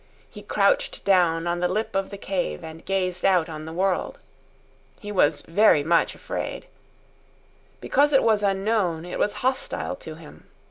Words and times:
He 0.31 0.41
crouched 0.41 1.05
down 1.05 1.45
on 1.45 1.59
the 1.59 1.67
lip 1.67 1.95
of 1.95 2.09
the 2.09 2.17
cave 2.17 2.63
and 2.63 2.83
gazed 2.83 3.23
out 3.23 3.49
on 3.49 3.65
the 3.65 3.71
world. 3.71 4.17
He 4.99 5.11
was 5.11 5.41
very 5.43 5.83
much 5.83 6.15
afraid. 6.15 6.65
Because 7.79 8.11
it 8.11 8.23
was 8.23 8.41
unknown, 8.41 9.05
it 9.05 9.19
was 9.19 9.33
hostile 9.45 9.95
to 9.97 10.15
him. 10.15 10.47